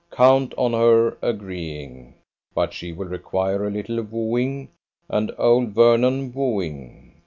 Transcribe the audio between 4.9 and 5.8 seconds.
and old